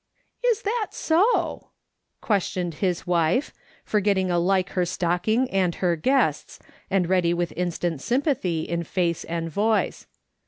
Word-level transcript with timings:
"Is 0.51 0.63
that 0.63 0.87
so?" 0.93 1.67
questioned 2.21 2.73
his 2.81 3.05
wife, 3.05 3.53
forgetting 3.85 4.31
alike 4.31 4.69
her 4.71 4.83
stocking 4.83 5.47
and 5.51 5.75
her 5.75 5.95
guests, 5.95 6.57
and 6.89 7.07
ready 7.07 7.35
with 7.35 7.53
instant 7.55 8.01
sympathy 8.01 8.63
in 8.63 8.83
face 8.83 9.23
and 9.25 9.47
voice. 9.47 10.07